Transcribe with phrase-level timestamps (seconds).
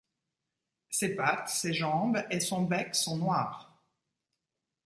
[0.89, 3.77] Ses pattes, ses jambes et son bec sont noirs.